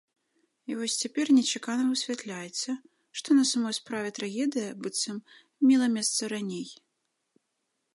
[0.69, 2.69] І вось цяпер нечакана высвятляецца,
[3.21, 5.25] што на самай справе трагедыя, быццам,
[5.71, 6.69] мела месца раней.